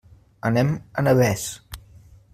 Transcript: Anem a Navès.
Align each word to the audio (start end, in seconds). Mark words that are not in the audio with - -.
Anem 0.49 0.71
a 1.01 1.05
Navès. 1.09 1.47